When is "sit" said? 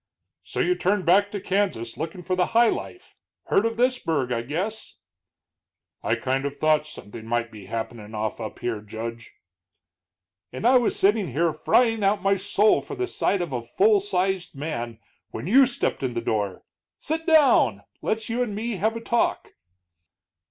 16.97-17.27